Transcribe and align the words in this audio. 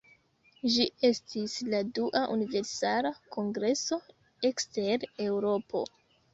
Ĝi 0.75 0.87
estis 1.09 1.57
la 1.73 1.81
dua 1.99 2.23
Universala 2.37 3.13
Kongreso 3.37 4.03
ekster 4.53 5.09
Eŭropo. 5.31 5.89